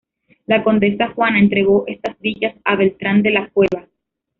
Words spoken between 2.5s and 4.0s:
a Beltrán de la Cueva.